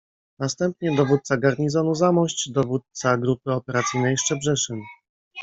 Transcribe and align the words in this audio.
Następnie 0.39 0.95
dowódca 0.95 1.37
garnizonu 1.37 1.95
Zamość, 1.95 2.51
dowódca 2.51 3.17
Grupy 3.17 3.51
Operacyjnej 3.51 4.17
Szczebrzeszyn. 4.17 4.79